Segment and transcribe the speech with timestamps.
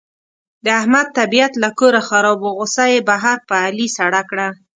[0.65, 4.47] د احمد طبیعت له کوره خراب و، غوسه یې بهر په علي سړه کړه.